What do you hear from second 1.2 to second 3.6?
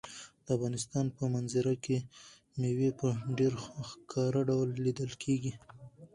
منظره کې مېوې په ډېر